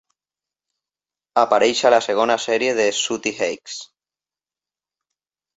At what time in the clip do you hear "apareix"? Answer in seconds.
1.41-1.83